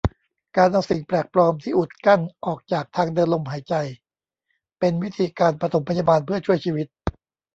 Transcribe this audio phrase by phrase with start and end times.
[0.57, 3.73] การเอาสิ่งแปลกปลอมที่อุดกั้นออกจากทางเดินลมหายใจ
[4.79, 6.87] เป็นวิธีการปฐมพยาบาลเพื่อช่วยชีวิต